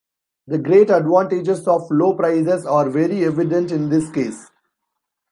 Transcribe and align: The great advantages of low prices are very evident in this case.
The 0.47 0.57
great 0.57 0.89
advantages 0.89 1.67
of 1.67 1.87
low 1.91 2.15
prices 2.15 2.65
are 2.65 2.89
very 2.89 3.23
evident 3.23 3.71
in 3.71 3.89
this 3.89 4.09
case. 4.09 4.49